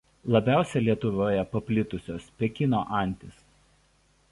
[0.35, 3.39] Labiausiai Lietuvoje paplitusios Pekino antys.